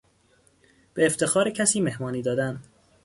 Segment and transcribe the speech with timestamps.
[0.93, 2.61] به افتخار کسی مهمانی دادن